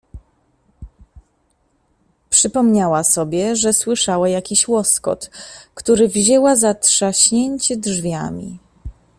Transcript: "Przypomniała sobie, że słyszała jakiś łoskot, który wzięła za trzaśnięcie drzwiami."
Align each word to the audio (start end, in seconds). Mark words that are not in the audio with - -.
"Przypomniała 2.29 3.03
sobie, 3.03 3.55
że 3.55 3.73
słyszała 3.73 4.29
jakiś 4.29 4.67
łoskot, 4.67 5.29
który 5.75 6.07
wzięła 6.07 6.55
za 6.55 6.73
trzaśnięcie 6.73 7.77
drzwiami." 7.77 8.59